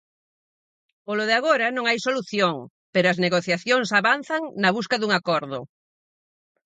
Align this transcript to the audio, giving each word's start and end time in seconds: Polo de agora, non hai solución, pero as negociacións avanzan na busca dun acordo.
Polo 1.05 1.23
de 1.29 1.35
agora, 1.39 1.67
non 1.75 1.85
hai 1.87 1.97
solución, 2.07 2.55
pero 2.93 3.05
as 3.09 3.21
negociacións 3.25 3.89
avanzan 3.99 4.41
na 4.61 4.69
busca 4.77 4.99
dun 4.99 5.11
acordo. 5.19 5.59